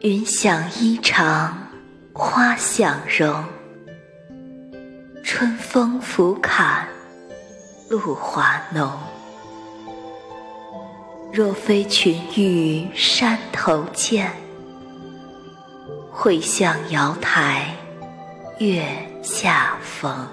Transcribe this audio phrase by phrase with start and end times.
[0.00, 1.50] 云想衣裳
[2.12, 3.44] 花想容
[5.24, 6.86] 春风拂槛
[7.90, 8.92] 露华浓。
[11.32, 14.30] 若非群玉山头见
[16.12, 17.74] 会向瑶台
[18.60, 18.86] 月
[19.20, 20.28] 下逢。